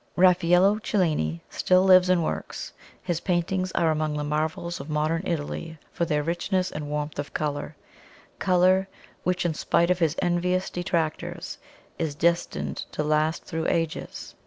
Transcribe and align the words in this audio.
Raffaello 0.15 0.79
Cellini 0.79 1.43
still 1.51 1.83
lives 1.83 2.09
and 2.09 2.23
works; 2.23 2.73
his 3.03 3.19
paintings 3.19 3.71
are 3.73 3.91
among 3.91 4.17
the 4.17 4.23
marvels 4.23 4.79
of 4.79 4.89
modern 4.89 5.21
Italy 5.27 5.77
for 5.91 6.05
their 6.05 6.23
richness 6.23 6.71
and 6.71 6.89
warmth 6.89 7.19
of 7.19 7.35
colour 7.35 7.75
colour 8.39 8.87
which, 9.23 9.45
in 9.45 9.53
spite 9.53 9.91
of 9.91 9.99
his 9.99 10.15
envious 10.19 10.71
detractors, 10.71 11.59
is 11.99 12.15
destined 12.15 12.77
to 12.93 13.03
last 13.03 13.43
through 13.43 13.67
ages. 13.67 14.33